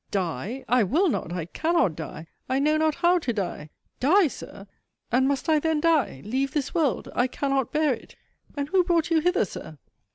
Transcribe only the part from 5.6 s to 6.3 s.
die?